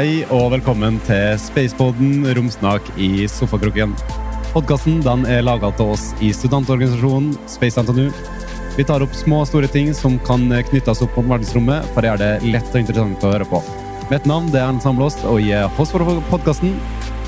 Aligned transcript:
Hei 0.00 0.22
og 0.32 0.46
velkommen 0.54 0.94
til 1.04 1.34
Spacepoden 1.36 2.22
Romsnak 2.32 2.86
i 2.96 3.26
sofakroken. 3.28 3.90
Podkasten 4.54 5.02
er 5.28 5.42
laga 5.44 5.68
til 5.76 5.90
oss 5.92 6.06
i 6.24 6.30
studentorganisasjonen 6.32 7.34
Space 7.44 7.76
NTNU. 7.84 8.06
Vi 8.78 8.86
tar 8.88 9.04
opp 9.04 9.12
små 9.12 9.42
og 9.42 9.50
store 9.50 9.68
ting 9.68 9.90
som 9.92 10.16
kan 10.24 10.46
knyttes 10.70 11.02
opp 11.04 11.18
mot 11.18 11.28
verdensrommet, 11.34 11.84
for 11.92 12.00
det 12.00 12.14
er 12.14 12.22
det 12.22 12.48
lett 12.48 12.72
og 12.72 12.80
interessant 12.80 13.26
å 13.28 13.34
høre 13.34 13.50
på. 13.50 13.60
Mitt 14.08 14.24
navn 14.30 14.48
er 14.54 14.70
Ernst 14.70 14.88
Samblåst, 14.88 15.26
og 15.28 15.42
jeg 15.44 15.66
er 15.66 15.76
host 15.76 15.92
for 15.92 16.24
podkasten. 16.32 16.72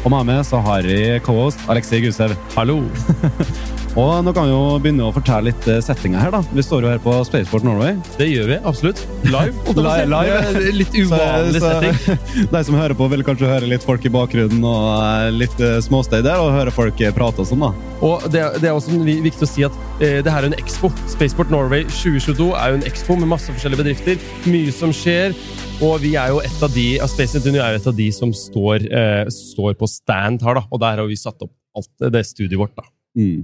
Og 0.01 0.09
med 0.17 0.33
meg 0.33 0.41
så 0.49 0.65
har 0.65 0.89
jeg 0.89 1.21
co-host 1.29 1.69
Alexei 1.69 2.01
Gusev. 2.07 2.33
Hallo! 2.57 2.81
Og 3.93 4.23
nå 4.25 4.33
kan 4.33 4.47
vi 4.49 4.53
jo 4.55 4.61
begynne 4.81 5.05
å 5.05 5.13
fortelle 5.13 5.51
litt 5.51 5.67
eh, 5.69 5.77
settinga 5.85 6.17
her. 6.23 6.31
da. 6.33 6.39
Vi 6.57 6.63
står 6.65 6.87
jo 6.87 6.89
her 6.95 7.01
på 7.05 7.13
Spaceport 7.29 7.67
Norway. 7.67 7.99
Det 8.17 8.25
gjør 8.31 8.47
vi, 8.49 8.57
absolutt. 8.71 9.03
Live. 9.29 9.53
Live, 9.77 10.07
live. 10.09 10.63
Litt 10.79 10.95
uvanlig 10.97 11.61
Så- 11.61 11.67
så- 11.67 11.73
setting. 11.83 12.47
De 12.55 12.63
som 12.65 12.79
hører 12.79 12.97
på, 12.97 13.09
vil 13.13 13.25
kanskje 13.27 13.51
høre 13.51 13.69
litt 13.69 13.85
folk 13.85 14.07
i 14.09 14.13
bakgrunnen 14.15 14.65
og 14.65 14.87
eh, 14.97 15.29
litt 15.37 15.59
småsteg 15.61 15.91
småstøy 15.93 16.23
der, 16.25 16.41
og 16.41 16.55
høre 16.57 16.73
folk 16.73 17.03
eh, 17.05 17.13
prate 17.13 17.45
og 17.45 17.51
sånn, 17.51 17.67
da. 17.67 17.69
Og 18.09 18.25
det, 18.33 18.47
det 18.65 18.71
er 18.71 18.79
også 18.79 18.97
viktig 19.05 19.45
å 19.45 19.51
si 19.53 19.67
at 19.69 19.77
eh, 20.01 20.23
det 20.25 20.33
her 20.33 20.47
er 20.47 20.55
en 20.55 20.57
expo. 20.57 20.89
Spaceport 21.13 21.53
Norway 21.53 21.85
2022 21.93 22.49
er 22.57 22.73
jo 22.73 22.81
en 22.81 22.89
expo 22.89 23.21
med 23.21 23.29
masse 23.37 23.53
forskjellige 23.53 23.85
bedrifter. 23.85 24.25
Mye 24.49 24.73
som 24.73 24.97
skjer. 24.97 25.37
Og 25.85 25.99
vi 26.01 26.15
er 26.17 26.33
jo 26.33 26.41
et 26.41 26.65
av 26.65 26.73
de, 26.73 26.89
ja, 26.97 27.07
Space 27.13 27.37
NTNU 27.43 27.61
er 27.61 27.77
jo 27.77 27.83
et 27.85 27.93
av 27.93 28.01
de 28.01 28.09
som 28.17 28.33
står, 28.33 28.89
eh, 28.89 29.25
står 29.29 29.77
på 29.77 29.93
stand 30.01 30.41
her, 30.49 30.63
da. 30.63 30.65
Og 30.73 30.81
der 30.81 31.03
har 31.05 31.13
vi 31.13 31.21
satt 31.21 31.45
opp 31.45 31.53
alt 31.77 32.09
det 32.17 32.25
studioet 32.33 32.63
vårt, 32.71 32.79
da. 32.81 32.89
Mm. 33.21 33.43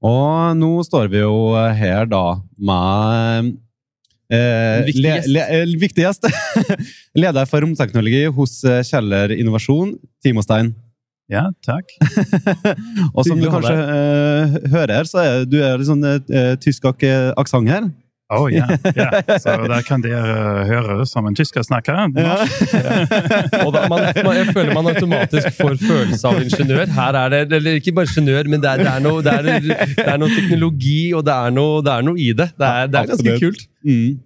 Og 0.00 0.54
nå 0.56 0.70
står 0.86 1.10
vi 1.12 1.20
jo 1.20 1.34
her 1.76 2.06
da 2.08 2.22
med 2.56 3.50
eh, 4.32 4.86
Viktig 4.86 5.02
gjest. 5.04 5.28
le- 5.28 5.48
le, 5.66 5.80
viktig 5.82 6.04
gjest. 6.06 6.28
Leder 7.20 7.48
for 7.50 7.60
romteknologi 7.66 8.22
hos 8.32 8.60
Kjeller 8.88 9.34
Innovasjon, 9.36 9.96
Timo 10.24 10.40
Stein. 10.46 10.72
Ja, 11.30 11.44
takk. 11.62 11.92
Og 13.14 13.22
som 13.28 13.38
du 13.38 13.46
kanskje 13.52 13.74
eh, 13.76 14.56
hører 14.72 15.06
så 15.06 15.20
er 15.22 15.44
du 15.46 15.60
er 15.62 15.76
litt 15.78 15.86
sånn 15.90 16.02
eh, 16.08 16.54
tysk 16.64 16.88
ak- 16.90 17.04
aksent 17.38 17.70
her. 17.70 17.90
Å 18.30 18.44
ja. 18.52 18.66
ja. 18.94 19.08
Så 19.42 19.56
der 19.66 19.82
kan 19.86 20.02
dere 20.04 20.64
høre 20.68 21.02
som 21.08 21.26
en 21.26 21.34
tysker 21.34 21.64
snakker. 21.66 21.98
Ja. 22.14 22.36
Og 23.64 23.72
da, 23.74 23.86
man, 23.90 24.06
man, 24.22 24.38
jeg 24.38 24.52
føler 24.54 24.70
man 24.76 24.90
automatisk 24.92 25.50
får 25.58 25.76
følelse 25.82 26.30
av 26.30 26.38
ingeniør. 26.44 26.86
Her 26.94 27.18
er 27.24 27.34
det, 27.34 27.42
eller 27.58 27.80
ikke 27.80 27.96
bare 27.96 28.10
ingeniør, 28.12 28.50
men 28.52 28.62
det 28.62 28.70
er, 28.70 28.84
det 28.84 28.92
er, 28.92 29.04
noe, 29.04 29.24
det 29.26 29.34
er, 29.34 29.50
det 29.98 30.06
er 30.06 30.20
noe 30.22 30.30
teknologi, 30.36 30.98
og 31.18 31.26
det 31.26 31.36
er 31.36 31.54
noe, 31.58 31.82
det 31.86 31.94
er 31.96 32.06
noe 32.06 32.22
i 32.22 32.30
det. 32.30 32.50
Det 32.54 32.70
er, 32.70 32.90
det 32.92 33.02
er 33.02 33.14
ganske 33.14 33.38
kult. 33.42 33.66
Mm. 33.82 34.20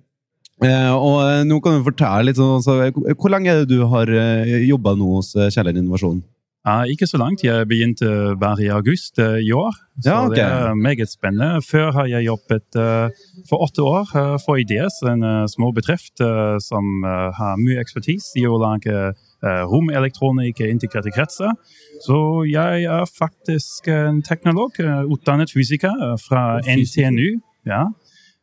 Eh, 0.63 0.93
og 0.93 1.17
eh, 1.25 1.41
nå 1.49 1.59
kan 1.63 1.81
du 1.81 1.87
fortelle 1.87 2.29
litt 2.29 2.39
sånn, 2.39 2.63
så, 2.63 2.77
Hvor 2.95 3.33
lenge 3.33 3.51
er 3.51 3.65
det 3.65 3.75
du 3.75 3.83
har 3.91 4.07
uh, 4.07 4.53
jobba 4.63 4.95
nå 4.97 5.17
hos 5.17 5.33
eh, 5.35 5.51
Kjeller 5.51 5.75
Innovasjon? 5.75 6.21
Ah, 6.65 6.87
ikke 6.89 7.07
så 7.07 7.19
langt. 7.21 7.43
Jeg 7.45 7.69
begynte 7.69 8.07
bare 8.41 8.63
i 8.65 8.71
august 8.73 9.19
eh, 9.19 9.43
i 9.45 9.53
år. 9.53 9.75
Så 10.01 10.09
Ja, 10.11 10.27
okay. 10.27 10.37
det 10.37 10.45
er 10.45 10.75
meget 10.75 11.11
spennende. 11.13 11.61
Før 11.71 11.93
har 11.93 12.07
jeg 12.07 12.25
jobbet 12.25 12.79
eh, 12.81 13.11
for 13.49 13.61
åtte 13.67 13.83
år 13.83 14.09
eh, 14.17 14.39
for 14.47 14.57
IDS, 14.57 15.03
en 15.13 15.23
uh, 15.23 15.45
små 15.47 15.73
bedrift 15.77 16.21
eh, 16.25 16.57
som 16.65 17.05
eh, 17.05 17.29
har 17.37 17.61
mye 17.61 17.85
ekspertise 17.85 18.41
i 18.41 18.47
å 18.49 18.57
lage 18.57 19.13
romelektronikk 19.45 20.63
integrerte 20.65 21.11
kretser. 21.13 21.53
Så 22.01 22.17
jeg 22.49 22.85
er 22.89 23.05
faktisk 23.19 23.89
en 23.93 24.23
teknolog, 24.23 24.81
eh, 24.81 25.05
utdannet 25.05 25.53
fysiker 25.53 25.93
eh, 25.93 26.17
fra. 26.29 26.61
NTNU. 26.65 27.41
Ja. 27.69 27.87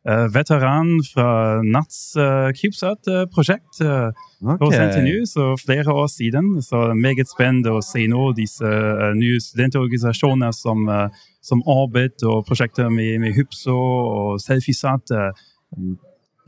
Eh, 0.02 0.26
veteran 0.34 0.96
fra 1.06 1.62
NATS 1.62 2.16
uh, 2.18 2.50
CubeSat-prosjekt. 2.58 3.80
eh, 3.80 4.10
Ok. 4.42 4.58
hos 4.58 4.74
NTNU, 4.74 5.22
så 5.30 5.44
flere 5.60 5.86
år 5.94 6.08
siden. 6.10 6.56
Så 6.66 6.74
det 6.88 6.90
er 6.96 6.98
meget 6.98 7.28
spennende 7.30 7.70
å 7.70 7.82
se 7.86 8.02
nå 8.10 8.32
disse 8.34 8.66
eh, 8.66 9.12
nye 9.14 9.38
studentorganisasjoner 9.38 10.50
som, 10.52 10.88
eh, 10.90 11.08
som 11.40 11.62
Orbit 11.70 12.24
og 12.26 12.44
prosjekter 12.48 12.90
med, 12.90 13.20
med 13.22 13.36
Hupso 13.36 13.76
og 13.78 14.40
Selfiesat. 14.42 15.14
eh, 15.14 15.30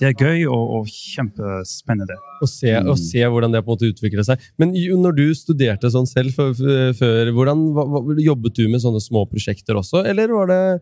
det 0.01 0.09
er 0.09 0.19
gøy 0.19 0.49
og, 0.51 0.65
og 0.81 0.87
kjempespennende. 0.91 2.17
Å 2.43 2.49
se, 2.51 2.73
Mm. 2.75 2.89
å 2.91 2.97
se 2.99 3.23
hvordan 3.23 3.53
det 3.55 3.63
på 3.63 3.71
en 3.71 3.77
måte 3.79 3.93
utvikler 3.95 4.25
seg. 4.27 4.43
Men 4.59 4.75
jo, 4.75 4.97
når 4.99 5.15
du 5.15 5.27
studerte 5.39 5.87
sånn 5.95 6.09
selv 6.11 6.35
før, 6.35 7.31
hvordan, 7.31 7.63
hva, 7.77 7.85
hva, 7.87 8.03
jobbet 8.19 8.55
du 8.59 8.67
med 8.69 8.83
sånne 8.83 8.99
små 9.01 9.23
prosjekter 9.31 9.79
også, 9.79 10.03
eller 10.05 10.27
var 10.35 10.51
det 10.51 10.59
eh, 10.75 10.79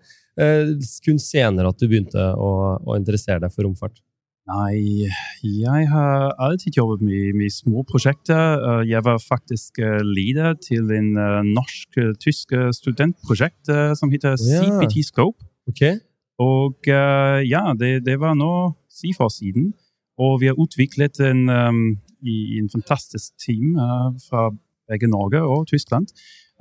kun 1.05 1.19
senere 1.21 1.69
at 1.69 1.81
du 1.81 1.89
begynte 1.91 2.31
å, 2.35 2.51
å 2.81 2.97
interessere 2.97 3.43
deg 3.43 3.53
for 3.53 3.67
romfart? 3.67 4.01
Nei, 4.51 5.07
jeg 5.47 5.85
har 5.93 6.33
alltid 6.43 6.75
jobbet 6.75 7.05
med, 7.07 7.37
med 7.39 7.53
små 7.55 7.85
prosjekter. 7.87 8.59
Eh, 8.59 8.89
Jeg 8.91 9.05
var 9.07 9.21
faktisk 9.23 9.79
eh, 9.79 10.01
leder 10.03 10.57
til 10.59 10.91
en 10.91 11.13
eh, 11.15 11.43
norsk-tysk 11.47 12.57
eh, 12.59 12.73
studentprosjekt 12.75 13.71
eh, 13.71 13.93
som 13.95 14.11
heter 14.11 14.35
ja. 14.43 14.65
CPT 14.65 15.05
Scope. 15.07 15.47
Okay. 15.71 16.01
Og 16.43 16.91
eh, 16.91 17.45
ja, 17.47 17.69
det, 17.79 18.01
det 18.09 18.19
var 18.19 18.35
nå 18.35 18.75
syv 18.91 19.23
år 19.29 19.31
siden. 19.31 19.71
Og 20.19 20.41
vi 20.43 20.51
har 20.51 20.59
utviklet 20.59 21.23
en, 21.23 21.47
um, 21.49 21.85
en 22.27 22.73
fantastisk 22.73 23.39
team 23.39 23.79
eh, 23.79 24.09
fra 24.27 24.51
begge 24.91 25.07
Norge 25.07 25.39
og 25.47 25.69
Tyskland. 25.71 26.11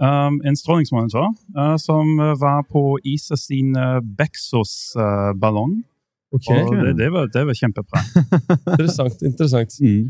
Um, 0.02 0.40
en 0.42 0.58
strålingsmonitor 0.58 1.28
uh, 1.54 1.76
som 1.78 2.20
eh, 2.20 2.34
var 2.42 2.64
på 2.66 2.98
ISA 3.06 3.38
sin 3.38 3.76
uh, 3.78 4.00
Bexos-ballong. 4.02 5.84
Okay. 6.32 6.62
og 6.64 6.78
det, 6.80 6.94
det, 6.96 7.10
var, 7.12 7.28
det 7.28 7.44
var 7.46 7.58
kjempebra. 7.60 8.02
Interessant. 8.72 9.20
interessant. 9.28 9.76
Mm. 9.84 10.06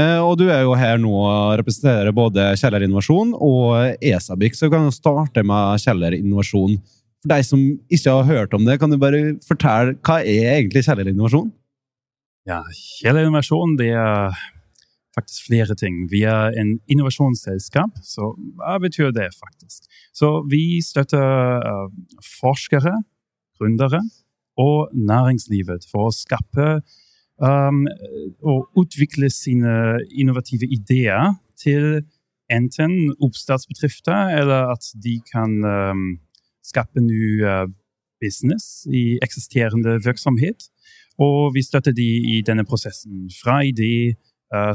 Eh, 0.00 0.20
og 0.24 0.38
du 0.40 0.46
er 0.48 0.62
jo 0.64 0.72
her 0.78 0.96
nå 0.98 1.12
og 1.12 1.58
representerer 1.60 2.14
både 2.16 2.48
Kjeller 2.56 2.86
Innovasjon 2.86 3.34
og 3.36 4.00
ESABIC, 4.00 4.56
så 4.56 4.66
vi 4.66 4.72
kan 4.72 4.88
jo 4.88 4.94
starte 4.96 5.44
med 5.44 5.84
Kjeller 5.84 6.16
Innovasjon. 6.16 6.78
For 7.20 7.34
deg 7.34 7.44
som 7.44 7.62
ikke 7.92 8.16
har 8.16 8.30
hørt 8.30 8.56
om 8.56 8.64
det, 8.64 8.78
kan 8.80 8.90
du 8.90 8.96
bare 8.98 9.36
fortelle 9.44 9.98
hva 10.00 10.22
er 10.24 10.56
egentlig 10.56 10.86
Kjeller 10.88 11.12
Innovasjon? 11.12 11.52
Ja, 12.48 12.62
Kjellerinnovasjon 13.02 13.76
det 13.76 13.92
er 14.00 14.32
faktisk 15.16 15.46
flere 15.48 15.74
ting. 15.74 16.10
Vi 16.10 16.22
er 16.28 16.52
en 16.60 16.76
innovasjonsselskap, 16.92 17.98
så 18.04 18.34
hva 18.58 18.76
betyr 18.82 19.14
det 19.16 19.30
faktisk? 19.34 19.88
Så 20.12 20.44
vi 20.50 20.82
støtter 20.84 21.62
eh, 21.70 21.88
forskere, 22.40 22.92
gründere 23.56 24.02
og 24.60 24.92
næringslivet 24.92 25.86
for 25.90 26.08
å 26.08 26.14
skape 26.14 26.80
um, 27.40 27.84
og 28.44 28.80
utvikle 28.80 29.28
sine 29.32 29.98
innovative 30.12 30.68
ideer 30.72 31.34
til 31.60 32.02
enten 32.52 33.12
oppstartsbedrifter, 33.20 34.36
eller 34.38 34.72
at 34.72 34.88
de 35.04 35.18
kan 35.32 35.58
um, 35.64 36.06
skape 36.64 37.02
ny 37.04 37.42
uh, 37.44 37.66
business 38.20 38.86
i 38.88 39.18
eksisterende 39.24 39.98
virksomhet. 40.04 40.68
Og 41.20 41.54
vi 41.54 41.62
støtter 41.64 41.92
de 41.96 42.08
i 42.36 42.40
denne 42.44 42.64
prosessen. 42.64 43.28
Fra 43.42 43.62
idé, 43.64 44.16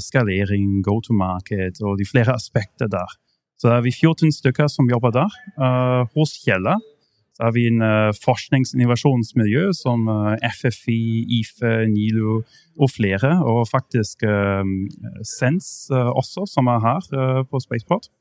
skalering, 0.04 0.82
go 0.84 1.00
to 1.00 1.14
market 1.16 1.80
og 1.82 2.00
de 2.00 2.06
flere 2.06 2.34
aspekter 2.36 2.90
der. 2.92 3.14
Så 3.62 3.70
er 3.70 3.84
vi 3.86 3.92
14 3.94 4.32
stykker 4.34 4.68
som 4.68 4.90
jobber 4.90 5.14
der. 5.14 5.30
Eh, 5.62 6.02
hos 6.16 6.34
Kjella 6.44 6.80
så 7.42 7.48
har 7.48 7.54
vi 7.56 7.68
en 7.70 7.82
uh, 7.82 8.12
forsknings- 8.14 8.74
og 8.74 8.78
innovasjonsmiljø 8.78 9.72
som 9.74 10.04
eh, 10.12 10.50
FFI, 10.60 10.98
IFE, 11.40 11.88
NILO 11.90 12.42
og 12.78 12.90
flere. 12.92 13.32
Og 13.48 13.70
faktisk 13.72 14.22
eh, 14.28 14.66
også, 16.22 16.46
som 16.52 16.68
er 16.68 16.84
her 16.84 17.08
eh, 17.16 17.40
på 17.48 17.64
Spaceport. 17.64 18.12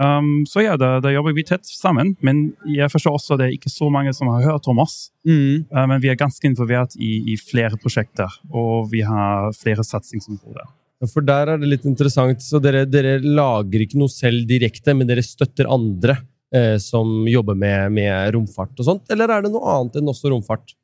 Um, 0.00 0.46
så 0.48 0.62
ja, 0.64 0.76
da, 0.80 0.96
jobber 1.12 1.34
vi 1.36 1.44
tett 1.46 1.66
sammen. 1.68 2.14
Men 2.24 2.44
jeg 2.68 2.90
forstår 2.92 3.18
også 3.18 3.38
det 3.38 3.48
er 3.48 3.56
ikke 3.56 3.72
så 3.72 3.90
mange 3.92 4.14
som 4.16 4.30
har 4.32 4.44
hørt 4.46 4.68
om 4.70 4.80
oss. 4.82 5.10
Mm. 5.28 5.68
Uh, 5.72 5.84
men 5.90 6.02
vi 6.02 6.12
er 6.12 6.20
ganske 6.20 6.48
involvert 6.48 6.96
i, 6.96 7.18
i 7.32 7.38
flere 7.40 7.78
prosjekter, 7.80 8.40
og 8.50 8.90
vi 8.92 9.04
har 9.06 9.52
flere 9.58 9.84
satsingsområder. 9.86 10.70
Ja, 11.02 11.10
For 11.10 11.24
der 11.26 11.54
er 11.54 11.62
det 11.62 11.70
litt 11.70 11.88
interessant. 11.88 12.44
Så 12.44 12.60
dere, 12.62 12.84
dere 12.88 13.18
lager 13.22 13.84
ikke 13.84 14.00
noe 14.00 14.12
selv 14.12 14.46
direkte, 14.48 14.94
men 14.96 15.10
dere 15.10 15.24
støtter 15.26 15.70
andre 15.70 16.20
eh, 16.54 16.76
som 16.82 17.26
jobber 17.28 17.58
med, 17.58 17.90
med 17.98 18.30
romfart 18.36 18.78
og 18.78 18.88
sånt? 18.88 19.10
Eller 19.12 19.32
er 19.32 19.44
det 19.44 19.52
noe 19.52 19.76
annet 19.76 19.98
enn 19.98 20.12
også 20.12 20.32
romfart? 20.32 20.76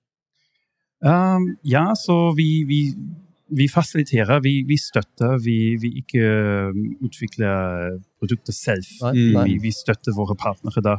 Um, 0.99 1.53
ja, 1.63 1.93
så 1.95 2.33
vi, 2.35 2.65
vi, 2.67 2.81
vi 3.51 3.67
fasiliterer, 3.69 4.41
vi, 4.45 4.63
vi 4.69 4.77
støtter. 4.77 5.39
Vi, 5.45 5.77
vi 5.81 5.91
ikke 6.03 6.23
um, 6.71 6.83
utvikler 7.07 7.99
produkter 8.21 8.53
selv. 8.53 8.85
Nei, 9.03 9.13
Mm. 9.15 9.33
nei. 9.37 9.45
Vi, 9.49 9.59
vi 9.63 9.71
støtter 9.73 10.13
våre 10.17 10.37
partnere 10.37 10.83
der. 10.85 10.99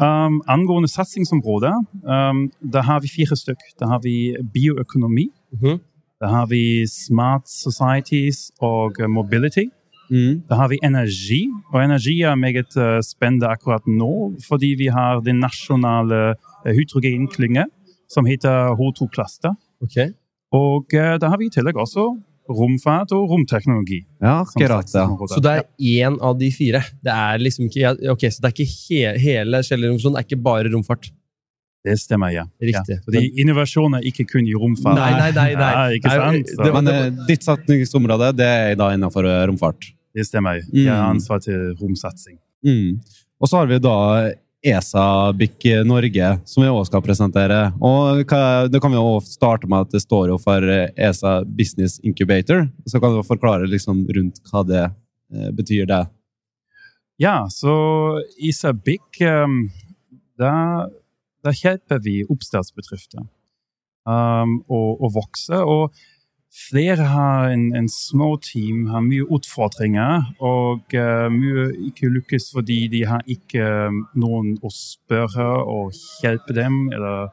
Um, 0.00 0.40
angående 0.48 0.88
satsingsområder, 0.88 1.74
um, 2.04 2.50
da 2.72 2.80
har 2.82 3.00
vi 3.04 3.08
fire 3.12 3.36
stykk. 3.36 3.60
Da 3.80 3.86
har 3.92 4.00
vi 4.04 4.34
bioøkonomi. 4.54 5.28
Mhm. 5.52 5.80
Da 6.22 6.28
har 6.30 6.46
vi 6.46 6.86
smart 6.86 7.48
societies 7.50 8.52
og 8.60 9.00
uh, 9.02 9.08
mobility. 9.10 9.66
Mm. 10.12 10.42
Da 10.48 10.54
har 10.54 10.68
vi 10.68 10.78
energi, 10.84 11.48
og 11.72 11.80
energi 11.84 12.20
er 12.22 12.34
meget 12.36 12.76
eh, 12.76 12.98
spennende 13.00 13.48
akkurat 13.48 13.86
nå, 13.86 14.34
fordi 14.48 14.74
vi 14.76 14.86
har 14.92 15.20
den 15.24 15.38
nasjonale 15.40 16.34
uh, 16.66 16.70
hydrogenklynge 16.72 17.64
som 18.12 18.26
heter 18.28 18.74
H2 18.76 19.08
Cluster. 19.14 19.54
Ok. 19.80 20.12
Og 20.52 20.94
eh, 20.94 21.16
da 21.18 21.30
har 21.32 21.38
vi 21.40 21.46
i 21.48 21.54
tillegg 21.54 21.78
også 21.80 22.04
romfart 22.52 23.12
og 23.16 23.30
romteknologi. 23.30 24.02
Ja, 24.20 24.42
som 24.44 24.60
akkurat. 24.60 24.90
Ja. 24.92 25.06
Så 25.30 25.40
det 25.40 25.52
er 25.60 25.64
én 26.06 26.18
av 26.20 26.34
de 26.40 26.50
fire? 26.52 26.82
Det 27.00 27.12
er 27.14 27.38
liksom 27.40 27.68
ikke, 27.70 27.92
ok, 28.12 28.24
så 28.34 28.42
det 28.42 28.50
er 28.50 28.56
ikke 28.56 28.66
he, 28.74 29.02
hele 29.22 29.60
Kjell 29.64 29.86
det 29.86 30.10
er 30.10 30.26
ikke 30.26 30.40
bare 30.42 30.72
romfart? 30.74 31.08
Det 31.82 31.96
stemmer, 31.98 32.30
ja. 32.34 32.44
Riktig. 32.62 32.98
Ja. 32.98 33.02
Fordi 33.06 33.22
innovasjon 33.42 33.96
er 33.98 34.04
ikke 34.06 34.26
kun 34.30 34.46
i 34.46 34.52
romfart. 34.54 34.98
Nei, 34.98 35.10
nei, 35.18 35.30
nei, 35.34 35.48
nei. 35.58 35.70
Ja, 35.78 35.86
ikke 35.96 36.12
sant? 36.14 36.52
Så, 36.52 36.62
det- 36.62 36.74
Men 36.76 36.90
eh, 36.92 37.08
ditt 37.30 37.42
satsingsområde 37.46 38.28
det 38.38 38.46
er 38.46 38.76
da 38.78 38.90
innenfor 38.94 39.26
eh, 39.26 39.46
romfart. 39.50 39.88
det 40.14 40.26
stemmer. 40.28 40.60
Jeg 40.72 40.90
har 40.92 41.06
Mm. 41.08 41.16
ansvar 41.16 41.40
til 41.40 41.72
romsatsing. 41.80 42.36
Mm. 42.66 43.00
Og 43.40 43.48
så 43.48 43.56
har 43.62 43.66
vi 43.66 43.78
da 43.80 43.96
ESA 44.62 45.32
BIC 45.32 45.64
Norge, 45.84 46.38
som 46.44 46.62
vi 46.62 46.70
også 46.70 46.92
skal 46.92 47.02
presentere. 47.02 47.60
Og 47.82 48.22
Det 48.70 48.80
kan 48.80 48.92
vi 48.92 49.00
jo 49.00 49.20
starte 49.26 49.66
med 49.66 49.88
at 49.88 49.94
det 49.94 50.02
står 50.04 50.30
jo 50.30 50.38
for 50.38 50.62
eh, 50.62 50.90
ESA 50.96 51.42
Business 51.44 51.98
Incubator. 52.00 52.68
Så 52.86 53.00
kan 53.00 53.16
du 53.16 53.22
forklare 53.26 53.66
liksom 53.66 54.06
rundt 54.06 54.38
hva 54.50 54.62
det 54.66 54.84
eh, 54.86 55.50
betyr, 55.50 55.86
det. 55.86 56.04
Ja, 57.18 57.48
så 57.50 57.74
ESA 58.38 58.72
um, 58.72 59.70
da, 60.38 60.86
da 61.42 61.50
hjelper 61.52 61.98
vi 62.02 62.22
oppstartsbedrifter 62.24 63.26
um, 64.06 64.60
å, 64.66 64.80
å 65.02 65.10
vokse. 65.12 65.58
Og 65.58 65.90
flere 66.52 67.06
har 67.08 67.48
en, 67.50 67.70
en 67.76 67.88
små 67.88 68.36
team, 68.44 68.86
har 68.92 69.00
mye 69.04 69.24
utfordringer, 69.32 70.26
og 70.40 70.92
uh, 70.94 71.28
mye 71.32 71.70
ikke 71.88 72.10
lykkes 72.12 72.50
fordi 72.52 72.86
de 72.92 73.04
har 73.08 73.22
ikke 73.26 73.64
um, 73.88 74.02
noen 74.14 74.54
å 74.62 74.70
spørre 74.72 75.46
og 75.64 75.96
hjelpe 76.22 76.52
dem. 76.56 76.90
Eller, 76.92 77.30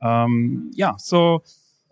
um, 0.00 0.70
ja, 0.78 0.94
så 0.98 1.42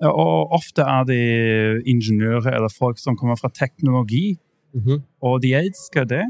og 0.01 0.55
ofte 0.57 0.81
er 0.81 1.03
det 1.05 1.85
ingeniører 1.85 2.55
eller 2.57 2.73
folk 2.73 2.97
som 2.99 3.19
kommer 3.21 3.37
fra 3.37 3.51
teknologi, 3.53 4.39
Mhm. 4.73 5.03
og 5.21 5.43
de 5.43 5.51
elsker 5.59 6.05
det. 6.07 6.23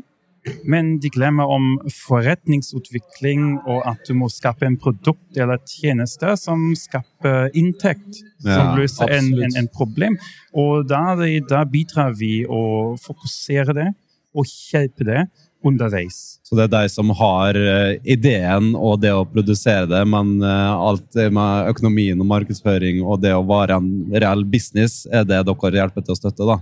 Men 0.64 0.92
de 1.02 1.10
glemmer 1.12 1.50
om 1.50 1.72
forretningsutvikling 1.94 3.58
og 3.60 3.82
at 3.88 4.02
du 4.08 4.14
må 4.18 4.30
skape 4.32 4.66
en 4.68 4.78
produkt 4.80 5.38
eller 5.38 5.60
tjeneste 5.68 6.34
som 6.40 6.70
skaper 6.78 7.50
inntekt. 7.58 8.22
Ja, 8.44 8.56
som 8.56 8.78
løser 8.78 9.12
en, 9.18 9.34
en, 9.36 9.56
en 9.60 9.68
problem. 9.72 10.16
Og 10.56 10.86
da, 10.88 11.14
da 11.48 11.64
bidrar 11.68 12.14
vi 12.16 12.40
å 12.48 12.96
fokusere 13.00 13.76
det 13.76 13.90
og 14.30 14.46
hjelpe 14.48 15.04
det 15.04 15.24
underveis. 15.66 16.40
Så 16.42 16.56
det 16.56 16.66
er 16.66 16.72
de 16.72 16.90
som 16.92 17.10
har 17.18 17.56
eh, 17.58 17.98
ideen 18.08 18.72
og 18.78 19.00
det 19.02 19.12
å 19.12 19.26
produsere 19.28 19.88
det, 19.90 20.00
men 20.08 20.38
eh, 20.40 20.72
alt 20.72 21.18
med 21.34 21.70
økonomien 21.74 22.20
og 22.20 22.30
markedsføring 22.30 23.02
og 23.04 23.20
det 23.24 23.34
å 23.36 23.44
være 23.46 23.76
en 23.76 23.90
reell 24.14 24.46
business, 24.48 25.02
er 25.12 25.26
det 25.28 25.42
dere 25.46 25.82
hjelper 25.82 26.06
til 26.06 26.16
å 26.16 26.20
støtte, 26.20 26.48
da? 26.48 26.60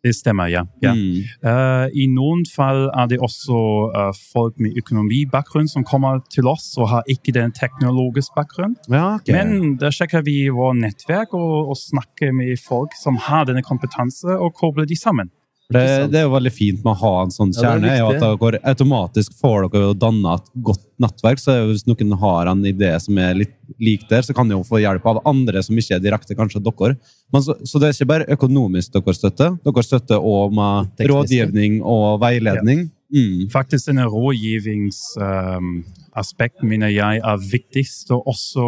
Det 0.00 0.14
stemmer, 0.16 0.48
ja. 0.48 0.62
ja. 0.80 0.94
Mm. 0.96 1.24
Uh, 1.44 1.86
I 1.92 2.06
noen 2.08 2.46
fall 2.48 2.86
er 2.88 3.10
det 3.10 3.18
også 3.20 3.58
uh, 3.92 4.12
folk 4.32 4.56
med 4.62 4.78
økonomibakgrunn 4.80 5.68
som 5.68 5.84
kommer 5.84 6.22
til 6.32 6.48
oss 6.48 6.70
og 6.80 6.88
har 6.94 7.10
ikke 7.12 7.34
den 7.36 7.52
teknologiske 7.56 8.32
bakgrunnen. 8.38 8.78
Ja, 8.88 9.18
okay. 9.18 9.36
Men 9.36 9.76
da 9.80 9.92
sjekker 9.92 10.24
vi 10.24 10.38
vårt 10.56 10.80
nettverk 10.80 11.36
og, 11.36 11.74
og 11.74 11.76
snakker 11.76 12.32
med 12.36 12.56
folk 12.64 12.96
som 12.96 13.20
har 13.28 13.44
denne 13.50 13.64
kompetanse, 13.66 14.38
og 14.40 14.56
kobler 14.56 14.88
de 14.88 14.96
sammen. 14.96 15.28
Det, 15.70 16.10
det 16.10 16.18
er 16.18 16.24
jo 16.26 16.32
veldig 16.32 16.50
fint 16.52 16.84
med 16.84 16.92
å 16.92 16.98
ha 17.00 17.22
en 17.22 17.30
sånn 17.34 17.52
Ja, 17.54 17.60
det 17.60 17.66
er 17.68 17.70
kjerne. 17.70 17.90
er 17.94 18.02
at 18.10 18.20
dere 18.40 18.58
automatisk 18.72 19.30
får 19.38 19.58
dere 19.68 19.82
jo 19.84 19.92
danna 19.94 20.34
et 20.40 20.48
godt 20.66 20.84
nettverk. 21.02 21.38
så 21.38 21.50
Hvis 21.68 21.86
noen 21.86 22.12
har 22.20 22.42
en 22.50 22.64
idé 22.66 22.90
som 23.02 23.18
er 23.22 23.32
litt 23.38 23.54
lik 23.78 24.02
der, 24.10 24.22
så 24.26 24.32
kan 24.34 24.48
de 24.50 24.54
jo 24.56 24.64
få 24.66 24.76
hjelp 24.82 25.04
av 25.06 25.20
andre 25.30 25.62
som 25.62 25.78
ikke 25.78 25.94
er 25.96 26.02
direkte 26.04 26.34
kanskje 26.38 26.62
dere. 26.66 26.94
Men 27.32 27.40
så, 27.46 27.52
så 27.62 27.78
det 27.78 27.86
er 27.88 27.94
ikke 27.94 28.12
bare 28.12 28.30
økonomisk 28.36 28.88
dere 28.96 29.14
støtter, 29.16 29.50
dere 29.66 29.82
støtter 29.86 30.18
òg 30.18 30.48
med 30.58 30.72
Teknisk. 30.96 31.10
rådgivning 31.14 31.72
og 31.86 32.06
veiledning. 32.24 32.80
Mm. 33.14 33.40
Faktisk 33.50 33.86
denne 33.90 34.06
rådgivningsaspekt 34.10 36.58
mener 36.66 36.88
jeg 36.94 37.14
er 37.22 37.36
viktigst, 37.50 38.10
og 38.14 38.20
også 38.30 38.66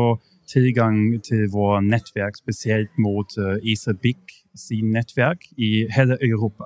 tilgang 0.53 1.23
til 1.25 1.47
vår 1.53 1.81
nettverk, 1.87 2.37
spesielt 2.37 2.91
mot 3.01 3.27
uh, 3.39 3.57
ISABIC 3.63 4.19
sin 4.59 4.91
nettverk 4.93 5.39
i 5.57 5.87
hele 5.95 6.17
Europa. 6.21 6.65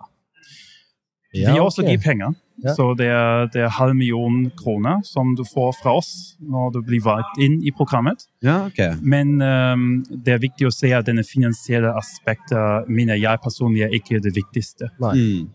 Ja, 1.37 1.53
vi 1.53 1.63
også 1.63 1.83
okay. 1.85 1.95
gir 1.95 2.03
penger, 2.05 2.35
Ja. 2.65 2.73
så 2.73 2.95
det 2.97 3.09
er, 3.13 3.49
det 3.53 3.61
er 3.67 3.73
halv 3.77 3.95
million 3.95 4.51
kroner 4.57 5.03
som 5.05 5.35
du 5.37 5.43
får 5.45 5.75
fra 5.83 5.93
oss 5.99 6.37
når 6.41 6.71
du 6.73 6.79
blir 6.87 7.03
valgt 7.05 7.37
inn 7.43 7.59
i 7.61 7.71
programmet. 7.71 8.25
Ja, 8.41 8.63
okay. 8.71 8.95
Men 9.03 9.37
um, 9.43 10.05
det 10.09 10.37
er 10.37 10.41
viktig 10.41 10.71
å 10.71 10.73
se 10.73 10.95
at 10.97 11.07
denne 11.07 11.25
finansielle 11.27 11.93
aspektet 12.01 12.89
mener 12.89 13.21
jeg 13.21 13.43
personlig 13.45 13.85
er 13.85 13.99
ikke 13.99 14.23
det 14.25 14.33
viktigste. 14.39 14.89
Mm. 15.01 15.53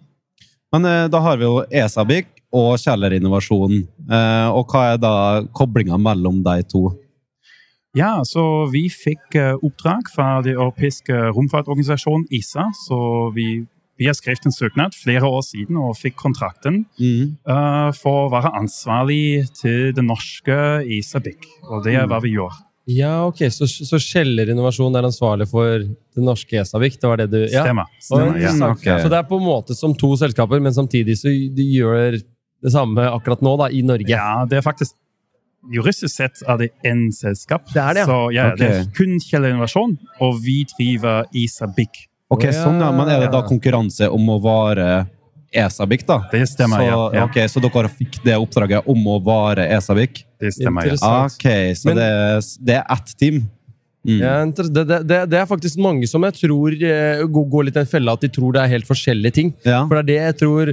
Men 0.72 0.86
uh, 0.86 1.07
da 1.10 1.24
har 1.25 1.42
vi 1.42 1.50
jo 1.50 1.66
ESABIC 1.68 2.38
og 2.56 2.75
Kjeller 2.81 3.16
Innovasjon. 3.16 3.81
Eh, 4.12 4.50
og 4.51 4.72
hva 4.72 4.92
er 4.94 5.00
da 5.01 5.13
koblinga 5.56 6.00
mellom 6.01 6.42
de 6.45 6.60
to? 6.68 6.89
Ja, 7.98 8.22
så 8.24 8.69
vi 8.72 8.86
fikk 8.88 9.36
uh, 9.36 9.57
oppdrag 9.60 10.07
fra 10.13 10.38
det 10.45 10.54
europeiske 10.56 11.16
romfartorganisasjonen 11.36 12.24
ISA. 12.31 12.69
Så 12.86 13.00
vi, 13.36 13.66
vi 14.01 14.09
har 14.09 14.18
skrevet 14.18 14.48
en 14.50 14.56
søknad 14.56 14.98
flere 14.98 15.30
år 15.30 15.44
siden 15.45 15.77
og 15.77 15.94
fikk 16.00 16.18
kontrakten 16.18 16.83
Mm. 16.98 17.38
uh, 17.45 17.92
for 17.94 18.25
å 18.25 18.31
være 18.33 18.51
ansvarlig 18.57 19.45
til 19.59 19.94
det 19.94 20.03
norske 20.03 20.57
ISABIC. 20.98 21.45
Og 21.69 21.86
det 21.86 21.95
er 22.00 22.09
hva 22.09 22.21
vi 22.24 22.33
gjør. 22.33 22.57
Ja, 22.89 23.27
ok, 23.27 23.44
Så, 23.53 23.68
så 23.69 24.00
Kjeller 24.01 24.50
Innovasjon 24.50 24.95
er 24.98 25.06
ansvarlig 25.06 25.48
for 25.51 25.83
det 25.86 26.24
norske 26.25 26.57
ESAVIK? 26.63 26.98
Det 27.00 27.12
var 27.12 27.21
det 27.21 27.30
du 27.30 27.39
ja. 27.44 27.62
Stemmer. 27.62 27.92
Stemmer 28.01 28.39
ja. 28.42 28.50
interessant. 28.50 28.81
ok. 28.81 29.03
Så 29.03 29.12
det 29.13 29.19
er 29.19 29.27
på 29.30 29.38
en 29.38 29.45
måte 29.45 29.77
som 29.77 29.94
to 29.95 30.09
selskaper, 30.18 30.63
men 30.65 30.74
samtidig 30.74 31.19
så 31.21 31.30
de 31.30 31.68
gjør 31.77 32.18
det 32.18 32.74
samme 32.74 33.06
akkurat 33.13 33.45
nå 33.45 33.56
da, 33.62 33.69
i 33.69 33.86
Norge. 33.86 34.09
ja, 34.09 34.44
det 34.50 34.59
er 34.59 34.65
faktisk 34.65 34.98
Juristisk 35.69 36.15
sett 36.15 36.39
er 36.50 36.57
det 36.57 36.71
én 36.89 37.12
selskap. 37.13 37.68
Det 37.69 37.77
er 37.77 37.94
det, 37.94 38.01
ja. 38.01 38.06
Så 38.09 38.15
ja, 38.33 38.45
okay. 38.50 38.57
det 38.57 38.69
er 38.80 38.88
kun 38.98 39.19
Kjellerinnovasjon, 39.21 39.92
og 40.25 40.39
vi 40.42 40.63
driver 40.71 41.27
ISABIC. 41.38 42.07
Ok, 42.31 42.45
ja. 42.48 42.56
sånn 42.56 42.80
ja, 42.80 42.92
Men 42.95 43.10
er 43.12 43.25
det 43.25 43.31
da 43.33 43.42
konkurranse 43.48 44.07
om 44.12 44.30
å 44.31 44.38
vare 44.44 44.92
Esabik, 45.51 46.06
da? 46.08 46.22
Det 46.32 46.46
stemmer, 46.48 46.79
så, 46.79 46.88
ja. 46.88 47.00
ja. 47.20 47.24
ok, 47.27 47.39
så 47.51 47.60
dere 47.63 47.89
fikk 47.91 48.22
det 48.24 48.38
oppdraget 48.39 48.88
om 48.89 49.08
å 49.12 49.17
vare 49.24 49.65
Esabik? 49.75 50.24
Det 50.39 50.53
stemmer, 50.56 50.88
ja. 50.88 51.25
Ok, 51.25 51.48
så 51.75 51.91
Men- 51.91 52.00
det, 52.00 52.12
det 52.63 52.77
er 52.79 52.86
ett 52.96 53.17
team? 53.20 53.44
Mm. 54.08 54.17
Ja, 54.17 54.46
det, 54.46 54.84
det, 54.89 55.00
det, 55.06 55.17
det 55.29 55.38
er 55.38 55.46
faktisk 55.46 55.77
mange 55.77 56.08
som 56.10 56.24
jeg 56.25 56.34
tror 56.39 56.74
eh, 56.74 57.22
går, 57.22 57.67
litt 57.67 57.75
i 57.77 57.84
en 57.84 57.89
felle 57.91 58.15
at 58.15 58.24
de 58.24 58.32
tror 58.34 58.56
det 58.56 58.63
er 58.63 58.72
helt 58.72 58.88
forskjellige 58.88 59.36
ting. 59.36 59.51
Ja. 59.62 59.84
For 59.86 60.00
det 60.00 60.01
er 60.01 60.10
det 60.10 60.20
jeg 60.22 60.38
tror 60.39 60.72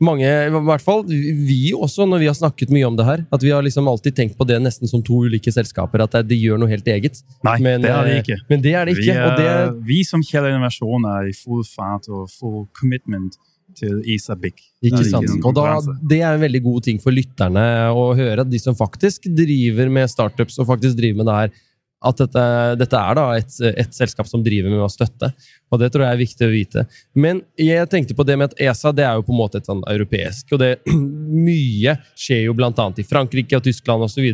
mange, 0.00 0.22
i 0.46 0.50
hvert 0.68 0.84
fall 0.84 1.02
vi 1.08 1.72
også, 1.74 2.06
når 2.08 2.20
vi 2.22 2.28
har 2.30 2.36
snakket 2.38 2.70
mye 2.70 2.86
om 2.86 2.96
det 2.98 3.06
her, 3.08 3.24
at 3.34 3.42
vi 3.42 3.50
har 3.50 3.64
liksom 3.66 3.88
alltid 3.90 4.14
tenkt 4.14 4.36
på 4.38 4.46
det 4.46 4.60
nesten 4.62 4.86
som 4.90 5.02
to 5.02 5.24
ulike 5.26 5.50
selskaper, 5.52 6.04
at 6.04 6.12
det- 6.12 6.28
de 6.28 6.36
gjør 6.38 6.58
noe 6.62 6.68
helt 6.70 6.86
eget. 6.86 7.22
Nei, 7.44 7.58
Men, 7.58 7.80
det 7.82 7.90
er 7.90 8.04
det 8.04 8.16
ikke. 8.24 8.38
Men 8.48 8.62
det 8.62 8.74
er 8.74 8.84
det 8.86 8.96
Vi, 8.96 9.02
ikke. 9.10 9.36
det, 9.36 9.46
er, 9.46 9.72
vi 9.82 10.02
som 10.04 10.22
Kjell 10.22 10.46
Innovasjon 10.52 11.04
er 11.04 11.28
i 11.28 11.32
full 11.32 11.64
fart 11.64 12.08
og 12.08 12.28
full 12.30 12.66
commitment 12.78 13.34
til 13.76 14.02
ISABIC. 14.06 14.54
Ikke 14.82 15.04
sant? 15.04 15.28
Og 15.44 15.54
da, 15.54 15.80
det 16.08 16.20
er 16.22 16.34
en 16.34 16.40
veldig 16.40 16.62
god 16.64 16.82
ting 16.82 16.98
for 17.02 17.10
lytterne 17.14 17.92
å 17.94 18.14
høre, 18.16 18.40
at 18.40 18.50
de 18.50 18.58
som 18.58 18.74
faktisk 18.74 19.22
driver 19.34 19.90
med 19.90 20.08
startups 20.10 20.58
og 20.58 20.66
faktisk 20.66 20.96
driver 20.96 21.16
med 21.22 21.26
det 21.26 21.34
her, 21.34 21.50
at 21.98 22.20
dette, 22.20 22.42
dette 22.78 22.98
er 22.98 23.18
et, 23.40 23.54
et 23.82 23.94
selskap 23.94 24.28
som 24.30 24.42
driver 24.44 24.70
med 24.70 24.84
å 24.84 24.90
støtte. 24.92 25.32
Og 25.72 25.80
det 25.82 25.90
tror 25.90 26.04
jeg 26.04 26.14
er 26.14 26.20
viktig 26.20 26.46
å 26.46 26.52
vite. 26.52 26.84
Men 27.18 27.42
jeg 27.58 27.90
tenkte 27.90 28.14
på 28.14 28.26
det 28.26 28.36
med 28.38 28.52
at 28.52 28.62
ESA 28.68 28.92
det 28.94 29.06
er 29.06 29.18
jo 29.18 29.26
på 29.26 29.34
en 29.34 29.40
måte 29.40 29.58
et 29.58 29.68
sånn 29.68 29.82
europeisk, 29.90 30.54
og 30.54 30.62
det, 30.62 30.72
mye 31.48 31.96
skjer 32.14 32.44
jo 32.46 32.56
annet 32.68 33.02
i 33.02 33.06
Frankrike 33.08 33.58
og 33.58 33.66
Tyskland 33.66 34.06
osv. 34.06 34.28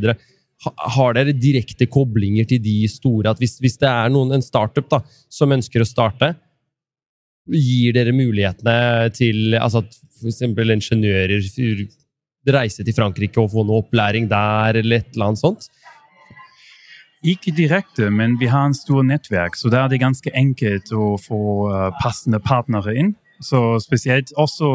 Ha, 0.65 0.73
har 0.97 1.17
dere 1.17 1.37
direkte 1.37 1.89
koblinger 1.91 2.47
til 2.49 2.61
de 2.65 2.83
store? 2.93 3.33
at 3.33 3.41
Hvis, 3.41 3.57
hvis 3.65 3.81
det 3.81 3.89
er 3.89 4.13
noen, 4.13 4.37
en 4.37 4.45
startup 4.45 4.91
da, 4.93 5.01
som 5.33 5.53
ønsker 5.57 5.83
å 5.83 5.89
starte, 5.89 6.35
gir 7.49 7.97
dere 7.97 8.13
mulighetene 8.17 9.11
til 9.17 9.57
altså 9.59 9.83
at 9.85 9.97
f.eks. 10.21 10.45
ingeniører 10.45 11.49
reiser 12.53 12.85
til 12.85 12.97
Frankrike 12.97 13.41
og 13.41 13.51
får 13.53 13.67
noe 13.69 13.83
opplæring 13.83 14.29
der, 14.29 14.81
eller 14.81 15.01
et 15.01 15.17
eller 15.17 15.31
annet 15.31 15.41
sånt? 15.41 15.69
Ikke 17.25 17.55
direkte, 17.57 18.11
men 18.13 18.37
vi 18.41 18.51
har 18.53 18.69
en 18.69 18.77
stor 18.77 19.05
nettverk, 19.07 19.57
så 19.57 19.71
da 19.73 19.85
er 19.85 19.93
det 19.93 20.03
ganske 20.03 20.33
enkelt 20.37 20.93
å 20.93 21.15
få 21.21 21.41
eh, 21.71 21.87
passende 22.03 22.41
partnere 22.45 22.93
inn. 23.01 23.15
Så 23.43 23.79
spesielt 23.83 24.33
også 24.41 24.69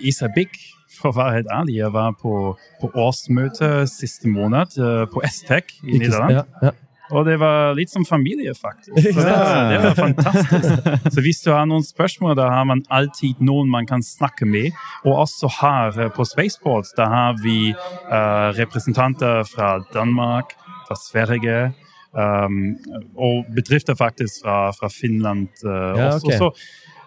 Isabik, 0.00 0.56
for 0.96 1.12
å 1.12 1.18
være 1.18 1.36
helt 1.40 1.52
ærlig. 1.52 1.76
Jeg 1.82 1.92
var 1.92 2.16
på, 2.16 2.56
på 2.80 2.90
årsmøte 2.96 3.84
siste 3.90 4.30
måned 4.32 4.78
eh, 4.80 5.04
på 5.12 5.22
STEC 5.28 5.78
i? 5.82 6.00
Nederland. 6.00 6.40
Ja, 6.40 6.44
ja. 6.70 6.74
Og 7.14 7.22
det 7.28 7.36
var 7.38 7.76
litt 7.78 7.92
som 7.92 8.02
familie, 8.06 8.50
faktisk. 8.58 8.96
Så 9.14 9.22
det, 9.28 9.36
det 9.70 9.78
var 9.84 9.94
fantastisk. 9.94 11.12
Så 11.14 11.22
hvis 11.22 11.42
du 11.44 11.52
har 11.52 11.68
noen 11.70 11.86
spørsmål, 11.86 12.34
da 12.38 12.48
har 12.50 12.66
man 12.66 12.82
alltid 12.90 13.42
noen 13.46 13.70
man 13.70 13.86
kan 13.86 14.02
snakke 14.02 14.48
med. 14.48 14.74
Og 15.04 15.22
også 15.26 15.52
her 15.60 16.00
eh, 16.06 16.12
på 16.14 16.26
Spaceport, 16.26 16.90
da 16.98 17.06
har 17.12 17.38
vi 17.42 17.70
uh, 17.76 18.50
representanter 18.58 19.44
fra 19.46 19.76
Danmark, 19.94 20.56
fra 20.88 20.96
Sverige, 21.00 21.72
um, 22.14 22.76
og 23.16 23.44
bedrifter 23.54 23.94
faktisk 23.98 24.42
fra, 24.44 24.70
fra 24.70 24.88
Finland 25.00 25.48
uh, 25.64 25.70
Ja, 25.98 26.12
også. 26.14 26.26
ok. 26.26 26.32
Så 26.32 26.52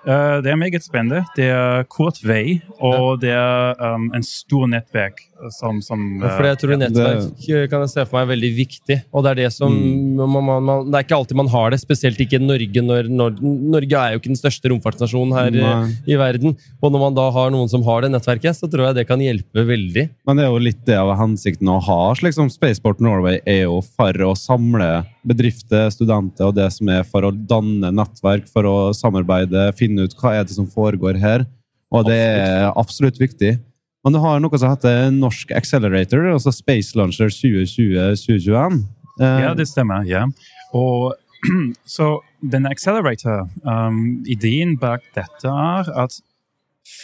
Uh, 0.08 0.40
det 0.40 0.48
er 0.48 0.56
meget 0.56 0.84
spennende. 0.84 1.26
Det 1.36 1.50
er 1.52 1.84
kort 1.92 2.22
vei, 2.24 2.62
og 2.80 3.20
det 3.22 3.34
er 3.36 3.76
um, 3.84 4.06
en 4.16 4.24
stor 4.24 4.64
nettverk 4.72 5.20
som, 5.56 5.80
som 5.84 6.02
uh, 6.22 6.28
For 6.36 6.48
jeg 6.48 6.60
tror 6.62 6.80
nettverk 6.80 7.28
det... 7.40 7.62
kan 7.72 7.84
jeg 7.86 7.92
se 7.94 8.06
for 8.06 8.18
meg 8.18 8.26
er 8.26 8.32
veldig 8.34 8.52
viktig. 8.58 8.98
Og 9.14 9.26
det 9.26 9.32
er 9.32 9.40
det 9.44 9.50
som 9.56 9.74
mm. 9.74 10.20
man, 10.20 10.46
man, 10.46 10.66
man, 10.68 10.88
Det 10.90 11.00
er 11.00 11.08
ikke 11.08 11.20
alltid 11.20 11.40
man 11.40 11.52
har 11.54 11.74
det, 11.74 11.82
spesielt 11.82 12.20
ikke 12.24 12.40
i 12.40 12.44
Norge. 12.44 12.84
Når, 12.86 13.10
når, 13.10 13.40
Norge 13.76 14.02
er 14.02 14.14
jo 14.16 14.22
ikke 14.22 14.32
den 14.34 14.40
største 14.40 14.72
romfartsnasjonen 14.74 15.36
her 15.38 15.60
i, 15.60 15.66
i, 16.14 16.18
verden. 16.20 16.58
Og 16.84 16.94
når 16.94 17.06
man 17.06 17.18
da 17.18 17.30
har 17.36 17.54
noen 17.54 17.72
som 17.72 17.86
har 17.88 18.04
det 18.04 18.12
nettverket, 18.14 18.58
så 18.58 18.70
tror 18.72 18.90
jeg 18.90 19.00
det 19.00 19.08
kan 19.10 19.24
hjelpe 19.24 19.66
veldig. 19.70 20.08
Men 20.28 20.40
det 20.40 20.46
er 20.46 20.52
jo 20.54 20.64
litt 20.70 20.82
det 20.90 21.00
av 21.00 21.14
hensikten 21.20 21.72
å 21.72 21.80
ha 21.88 22.00
slik 22.20 22.36
som 22.36 22.50
Spaceport 22.52 23.02
Norway 23.04 23.40
er 23.48 23.64
jo 23.66 23.80
for 23.86 24.26
å 24.26 24.34
samle 24.38 24.90
bedrifter, 25.28 25.90
studenter 25.94 26.50
og 26.50 26.58
det 26.58 26.70
som 26.74 26.90
er 26.92 27.06
for 27.08 27.28
å 27.28 27.32
danne 27.32 27.92
nettverk, 27.96 28.48
for 28.50 28.68
å 28.68 28.76
samarbeide, 28.96 29.70
finne 29.80 30.08
ut 30.08 30.16
hva 30.20 30.38
er 30.40 30.48
det 30.48 30.56
som 30.56 30.68
foregår 30.70 31.20
her. 31.22 31.46
Og 31.90 32.06
det 32.06 32.20
er 32.20 32.68
absolutt 32.78 33.18
viktig. 33.22 33.56
Men 34.04 34.16
du 34.16 34.22
har 34.24 34.40
noe 34.40 34.60
som 34.60 34.72
heter 34.72 35.10
Norsk 35.12 35.52
Accelerator, 35.52 36.30
altså 36.32 36.54
Space 36.56 36.96
Launcher 36.96 37.32
2020-2021. 37.34 38.80
Eh, 39.20 39.42
ja, 39.44 39.54
det 39.54 39.68
stemmer. 39.68 40.08
ja. 40.08 40.26
Og 40.74 41.16
så 41.96 42.20
den 42.52 42.66
accelerator, 42.66 43.50
um, 43.64 44.24
ideen 44.28 44.78
bak 44.80 45.04
dette 45.16 45.52
er 45.52 45.92
at 46.04 46.22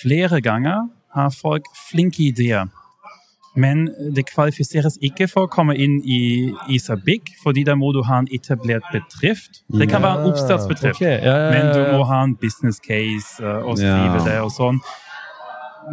flere 0.01 0.41
ganger 0.41 0.87
har 1.15 1.29
folk 1.35 1.67
flinke 1.91 2.23
ideer. 2.23 2.67
Men 3.55 3.87
det 4.15 4.25
kvalifiseres 4.27 4.97
ikke 5.03 5.29
for 5.31 5.47
å 5.47 5.51
komme 5.51 5.77
inn 5.79 6.01
i 6.03 6.51
ISABIC, 6.75 7.37
fordi 7.43 7.63
da 7.63 7.75
må 7.79 7.93
du 7.95 8.01
ha 8.03 8.19
en 8.19 8.27
etablert 8.35 8.83
bedrift. 8.91 9.61
Det 9.71 9.87
kan 9.91 10.03
være 10.03 10.19
en 10.19 10.31
oppstartsbedrift, 10.31 10.99
okay. 10.99 11.21
ja, 11.23 11.23
ja, 11.23 11.37
ja, 11.45 11.51
men 11.53 11.71
du 11.71 11.95
må 11.95 12.03
ha 12.09 12.19
en 12.27 12.35
business 12.35 12.81
case 12.83 13.39
uh, 13.39 13.63
og 13.63 13.79
skrive 13.79 14.25
det 14.27 14.41
og 14.43 14.51
sånn. 14.55 14.83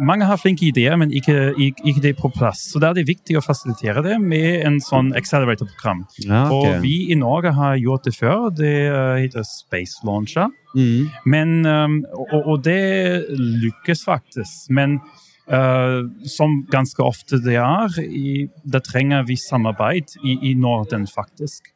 Mange 0.01 0.25
har 0.25 0.39
flinke 0.41 0.65
ideer, 0.67 0.95
men 0.97 1.11
ikke, 1.13 1.53
ikke, 1.59 2.01
det 2.01 2.15
på 2.17 2.31
plass. 2.33 2.63
Så 2.71 2.81
da 2.81 2.91
er 2.91 2.99
det 2.99 3.07
viktig 3.09 3.37
å 3.37 3.43
fasilitere 3.45 4.03
det 4.05 4.17
med 4.21 4.63
en 4.65 4.79
sånn 4.83 5.11
accelerator-program. 5.17 6.05
Okay. 6.23 6.47
Og 6.53 6.83
vi 6.83 6.95
i 7.13 7.17
Norge 7.19 7.53
har 7.53 7.77
gjort 7.81 8.07
det 8.07 8.15
før. 8.17 8.47
Det 8.55 8.73
uh, 8.89 9.17
heter 9.21 9.45
Space 9.47 10.01
Launcher. 10.07 10.49
Mm. 10.73 11.11
Men, 11.29 11.59
um, 11.65 11.99
og, 12.25 12.39
og, 12.39 12.55
det 12.65 12.79
lykkes 13.37 14.07
faktisk. 14.07 14.71
Men 14.73 15.01
Uh, 15.43 16.07
som 16.23 16.61
ganske 16.71 17.03
ofte 17.03 17.35
det 17.43 17.57
er. 17.59 17.97
I, 17.99 18.45
da 18.63 18.79
trenger 18.79 19.25
vi 19.27 19.35
samarbeid 19.35 20.13
i, 20.23 20.37
i, 20.39 20.53
Norden, 20.55 21.03
faktisk. 21.03 21.67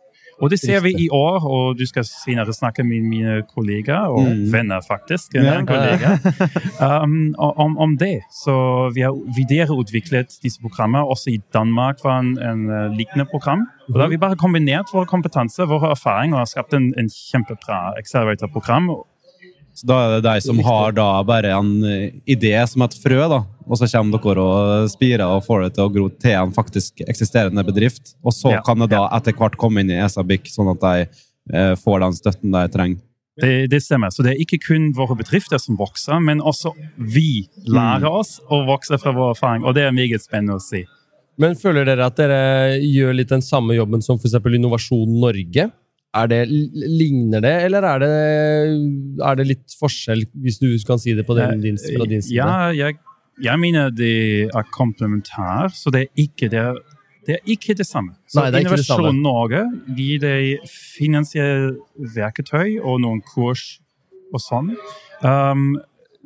Og 0.41 0.51
det 0.53 0.59
ser 0.61 0.83
vi 0.85 0.91
i 1.01 1.07
år, 1.09 1.45
og 1.49 1.79
du 1.79 1.85
skal 1.89 2.05
senere 2.05 2.53
snakke 2.53 2.83
med 2.85 3.05
mine 3.09 3.39
kollegaer, 3.49 4.13
og 4.13 4.27
mm. 4.27 4.43
venner, 4.53 4.81
faktisk, 4.85 5.33
ja. 5.33 5.57
kollega, 5.65 6.17
um, 7.03 7.33
om, 7.37 7.77
om, 7.77 7.97
det. 7.97 8.21
Så 8.43 8.53
vi 8.93 9.01
har 9.01 9.17
videreutviklet 9.37 10.37
disse 10.43 10.61
programmene. 10.61 11.05
Også 11.05 11.33
i 11.33 11.39
Danmark 11.53 12.03
var 12.03 12.19
en, 12.19 12.37
en 12.37 12.69
uh, 12.69 12.85
lignende 12.93 13.25
program. 13.31 13.65
Og 13.89 13.97
da 13.97 14.05
har 14.05 14.13
vi 14.13 14.21
bare 14.21 14.37
kombinert 14.37 14.93
vår 14.93 15.09
kompetanse, 15.09 15.65
vår 15.65 15.89
erfaring, 15.91 16.33
og 16.33 16.43
har 16.43 16.51
skapt 16.53 16.77
en, 16.77 16.91
en 16.99 17.09
kjempebra 17.09 17.97
accelerator-program 17.97 18.91
så 19.77 19.87
Da 19.89 19.97
er 20.01 20.15
det 20.15 20.25
de 20.25 20.41
som 20.41 20.59
har 20.65 20.95
da 20.97 21.07
bare 21.27 21.53
en 21.53 21.71
eh, 21.85 22.15
idé 22.25 22.55
som 22.69 22.81
et 22.85 22.95
frø, 22.97 23.19
da. 23.29 23.43
og 23.67 23.77
så 23.77 23.89
kommer 23.91 24.21
dere 24.23 24.43
og 24.43 24.89
spirer 24.89 25.25
og 25.27 25.45
får 25.45 25.67
det 25.67 25.73
til 25.75 25.85
å 25.85 25.91
gro 25.93 26.07
til 26.09 26.37
en 26.39 26.53
faktisk 26.55 27.03
eksisterende 27.05 27.65
bedrift. 27.67 28.15
Og 28.25 28.33
så 28.33 28.55
ja, 28.57 28.63
kan 28.65 28.81
det 28.81 28.89
da 28.95 29.05
etter 29.17 29.37
hvert 29.37 29.57
komme 29.61 29.83
inn 29.83 29.93
i 29.93 29.99
ESABIC, 30.01 30.49
sånn 30.55 30.73
at 30.73 30.81
de 30.81 31.05
eh, 31.05 31.75
får 31.77 32.01
den 32.05 32.17
støtten 32.17 32.57
de 32.57 32.65
trenger. 32.73 33.03
Det, 33.37 33.67
det, 33.69 33.83
stemmer. 33.85 34.09
Så 34.09 34.25
det 34.25 34.33
er 34.33 34.41
ikke 34.41 34.57
kun 34.65 34.89
våre 34.97 35.13
bedrifter 35.19 35.61
som 35.61 35.77
vokser, 35.77 36.17
men 36.25 36.41
også 36.41 36.73
vi 36.97 37.45
lærer 37.69 38.07
mm. 38.07 38.15
oss 38.17 38.39
å 38.49 38.63
vokse 38.65 38.97
fra 38.97 39.13
vår 39.13 39.35
erfaring. 39.35 39.67
Og 39.67 39.77
det 39.77 39.85
er 39.85 39.93
meget 39.93 40.25
spennende 40.25 40.57
å 40.57 40.63
si. 40.63 40.81
Men 41.37 41.53
føler 41.59 41.85
dere 41.85 42.07
at 42.09 42.17
dere 42.17 42.79
gjør 42.81 43.13
litt 43.13 43.29
den 43.29 43.45
samme 43.45 43.77
jobben 43.77 44.01
som 44.01 44.17
f.eks. 44.17 44.39
Innovasjon 44.41 45.19
Norge? 45.21 45.67
Det, 46.15 46.47
ligner 46.47 47.41
det, 47.43 47.51
eller 47.67 47.85
er 47.85 47.99
det, 48.01 48.11
er 49.21 49.35
det, 49.37 49.45
litt 49.51 49.73
forskjell, 49.77 50.23
hvis 50.41 50.57
du 50.57 50.71
kan 50.87 50.97
si 50.97 51.13
det 51.13 51.27
på 51.27 51.35
den, 51.37 51.59
din, 51.61 51.77
fra 51.77 52.07
din 52.09 52.23
side? 52.25 52.37
Ja, 52.39 52.71
jeg, 52.73 52.97
jeg, 53.43 53.59
mener 53.61 53.91
det 53.93 54.47
er 54.47 54.71
komplementær, 54.73 55.69
så 55.75 55.93
det 55.93 56.07
er 56.07 56.23
ikke 56.23 56.49
det, 56.49 56.63
det, 57.27 57.37
er 57.37 57.51
ikke 57.53 57.75
det 57.77 57.85
samme. 57.85 58.15
Så 58.25 58.39
Nei, 58.39 58.47
det 58.49 58.63
er 58.63 58.65
Innovasjon 58.65 58.79
ikke 58.79 59.03
det 59.03 59.11
samme. 59.11 59.21
Norge 59.21 59.61
gir 59.99 60.23
deg 60.23 60.71
finansielle 60.71 62.09
verktøy 62.15 62.79
og 62.79 63.03
noen 63.03 63.21
kurs 63.27 63.67
og 64.33 64.41
sånn. 64.41 64.73
Um, 65.21 65.75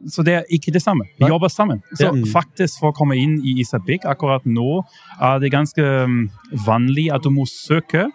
så 0.09 0.23
det 0.25 0.33
er 0.39 0.47
ikke 0.50 0.71
det 0.73 0.81
samme. 0.81 1.05
Vi 1.19 1.27
jobber 1.29 1.51
sammen. 1.51 1.83
Så 2.00 2.09
faktisk 2.31 2.79
For 2.79 2.89
å 2.89 2.95
komme 2.95 3.17
inn 3.19 3.38
i 3.45 3.59
Isabik 3.61 4.07
akkurat 4.09 4.45
nå 4.50 4.81
er 5.19 5.41
det 5.43 5.51
ganske 5.53 5.83
um, 6.07 6.23
vanlig 6.65 7.09
at 7.13 7.25
du 7.25 7.31
må 7.33 7.45
søke 7.50 8.07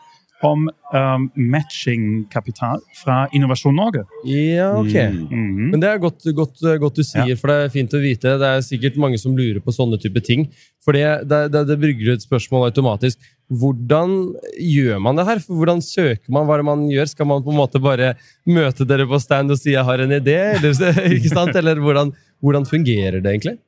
om 0.44 0.66
um, 0.68 1.30
matchingkapital 1.34 2.80
fra 3.04 3.28
Innovasjon 3.32 3.76
Norge. 3.76 4.04
Ja, 4.24 4.72
ok. 4.78 4.94
Mm 4.94 5.28
-hmm. 5.28 5.70
Men 5.70 5.80
det 5.80 5.88
er 5.88 5.98
godt, 5.98 6.22
godt, 6.34 6.60
godt 6.80 6.96
du 6.96 7.04
sier, 7.04 7.28
ja. 7.28 7.36
for 7.36 7.48
det 7.48 7.56
er 7.56 7.68
fint 7.68 7.94
å 7.94 8.00
vite. 8.02 8.38
Det 8.38 8.48
er 8.48 8.60
sikkert 8.60 8.96
mange 8.96 9.18
som 9.18 9.36
lurer 9.36 9.60
på 9.60 9.72
sånne 9.72 9.98
type 9.98 10.20
ting. 10.20 10.48
For 10.84 10.92
det, 10.92 11.28
det, 11.28 11.52
det, 11.52 11.66
det 11.68 11.78
brygger 11.80 12.12
et 12.12 12.22
spørsmål 12.22 12.68
automatisk. 12.68 13.18
Hvordan 13.48 14.34
gjør 14.60 14.98
man 14.98 15.16
det 15.16 15.26
her? 15.26 15.38
Hvordan 15.48 15.82
søker 15.82 16.30
man? 16.30 16.46
Hva 16.46 16.54
er 16.54 16.58
det 16.58 16.70
man 16.70 16.88
gjør? 16.90 17.06
Skal 17.06 17.26
man 17.26 17.42
på 17.42 17.50
en 17.50 17.60
måte 17.62 17.80
bare 17.80 18.14
møte 18.44 18.84
dere 18.84 19.06
på 19.06 19.20
stand 19.20 19.50
og 19.50 19.58
si 19.58 19.70
'jeg 19.70 19.84
har 19.84 19.98
en 20.00 20.12
idé'? 20.12 20.56
Eller, 20.56 21.12
ikke 21.16 21.32
sant? 21.32 21.56
Eller 21.56 21.76
hvordan, 21.80 22.12
hvordan 22.42 22.66
fungerer 22.66 23.22
det 23.22 23.30
egentlig? 23.30 23.58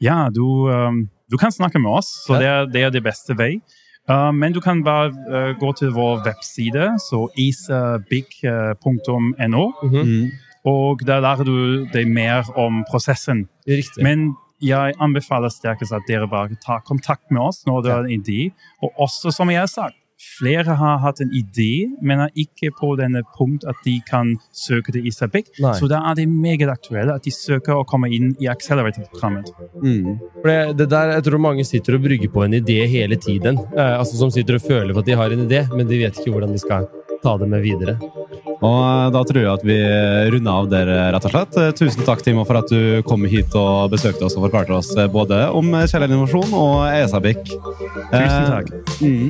Ja, 0.00 0.28
du, 0.32 0.68
um, 0.68 1.08
du 1.30 1.36
kan 1.36 1.52
snakke 1.52 1.78
med 1.78 1.90
oss, 1.90 2.24
så 2.26 2.34
ja. 2.34 2.38
det, 2.40 2.48
er, 2.48 2.66
det 2.66 2.82
er 2.82 2.90
det 2.90 3.04
beste 3.04 3.36
vei. 3.36 3.60
Uh, 4.10 4.32
men 4.34 4.52
du 4.52 4.60
kan 4.60 4.82
bare 4.84 5.12
uh, 5.30 5.58
gå 5.58 5.72
til 5.78 5.92
vår 5.94 6.24
webside, 6.26 6.98
så 6.98 7.28
isabig.no. 7.38 9.02
Mm 9.82 9.90
-hmm. 9.90 10.30
Og 10.64 11.06
der 11.06 11.20
lærer 11.20 11.44
du 11.44 11.86
deg 11.92 12.08
mer 12.08 12.50
om 12.58 12.84
prosessen. 12.90 13.48
Riktig. 13.68 14.02
Men 14.02 14.34
jeg 14.62 14.94
anbefaler 15.00 15.48
sterkest 15.48 15.92
at 15.92 16.02
dere 16.08 16.28
bare 16.28 16.56
tar 16.66 16.80
kontakt 16.84 17.30
med 17.30 17.40
oss 17.40 17.66
når 17.66 17.82
dere 17.82 17.92
har 17.92 18.04
en 18.04 18.20
idé. 18.20 18.50
Og 18.82 18.92
også, 18.98 19.30
som 19.30 19.50
jeg 19.50 19.58
har 19.58 19.66
sagt, 19.66 19.96
flere 20.20 20.76
har 20.76 20.98
hatt 21.00 21.20
en 21.24 21.30
idé, 21.32 21.88
men 22.02 22.24
er 22.24 22.32
ikke 22.38 22.72
på 22.76 22.92
denne 23.00 23.22
punkt 23.36 23.64
at 23.68 23.78
de 23.86 23.96
kan 24.08 24.34
søke 24.52 24.92
til 24.92 25.06
Isabik. 25.08 25.48
Så 25.58 25.88
da 25.90 26.02
er 26.10 26.18
det 26.18 26.28
meget 26.28 26.68
aktuelt 26.72 27.12
at 27.14 27.24
de 27.24 27.32
søker 27.34 27.78
å 27.78 27.86
komme 27.88 28.10
inn 28.12 28.34
i 28.42 28.48
Accelerator-programmet. 28.52 29.52
Mm. 29.80 30.18
Det, 30.44 30.58
det, 30.78 30.88
der, 30.92 31.14
jeg 31.16 31.26
tror 31.28 31.44
mange 31.48 31.64
sitter 31.68 31.96
og 31.96 32.04
brygger 32.04 32.32
på 32.32 32.44
en 32.44 32.58
idé 32.60 32.82
hele 32.90 33.16
tiden. 33.20 33.60
Eh, 33.72 33.94
altså 33.98 34.20
Som 34.20 34.32
sitter 34.34 34.58
og 34.58 34.66
føler 34.66 34.96
at 34.96 35.08
de 35.08 35.16
har 35.16 35.32
en 35.32 35.46
idé, 35.46 35.64
men 35.72 35.88
de 35.88 36.02
vet 36.04 36.20
ikke 36.20 36.34
hvordan 36.34 36.52
de 36.52 36.60
skal 36.60 36.88
ta 37.22 37.36
det 37.38 37.48
med 37.50 37.62
videre. 37.64 37.96
Og 38.60 38.80
eh, 38.84 39.08
Da 39.14 39.22
tror 39.26 39.40
jeg 39.40 39.52
at 39.52 39.64
vi 39.66 39.78
runder 40.34 40.52
av 40.52 40.68
der, 40.70 40.90
rett 41.14 41.26
og 41.26 41.34
slett. 41.34 41.58
Eh, 41.60 41.70
tusen 41.76 42.06
takk, 42.06 42.22
Timo, 42.24 42.44
for 42.48 42.60
at 42.60 42.70
du 42.72 43.00
kom 43.08 43.24
hit 43.28 43.54
og 43.58 43.90
besøkte 43.94 44.26
oss 44.26 44.36
og 44.38 44.46
forklarte 44.48 44.76
oss 44.76 44.92
eh, 44.96 45.08
både 45.10 45.42
om 45.56 45.72
Kjell 45.90 46.06
Innovasjon 46.08 46.54
og 46.56 46.84
ESABIC. 46.92 47.54
Tusen 48.12 48.48
takk. 48.50 48.72
Eh, 49.00 49.06
mm. 49.06 49.28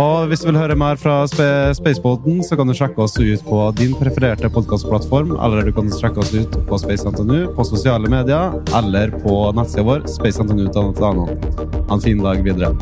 Og 0.00 0.30
hvis 0.30 0.44
du 0.44 0.50
vil 0.50 0.60
høre 0.60 0.78
mer 0.78 1.00
fra 1.00 1.22
Sp 1.30 1.40
Spaceboden, 1.80 2.40
så 2.46 2.58
kan 2.58 2.68
du 2.68 2.76
sjekke 2.76 3.04
oss 3.04 3.16
ut 3.18 3.44
på 3.46 3.62
din 3.78 3.94
prefererte 3.98 4.50
podkastplattform, 4.52 5.36
eller 5.38 5.66
du 5.66 5.72
kan 5.76 5.90
sjekke 5.92 6.22
oss 6.22 6.34
ut 6.34 6.60
på 6.68 6.80
Space.nu, 6.80 7.38
på 7.56 7.66
sosiale 7.68 8.10
medier, 8.12 8.58
eller 8.76 9.14
på 9.24 9.40
nettsida 9.56 9.86
vår 9.86 10.06
space.nu.no. 10.10 11.28
Ha 11.88 11.96
en 11.96 12.04
fin 12.04 12.20
dag 12.22 12.44
videre. 12.44 12.74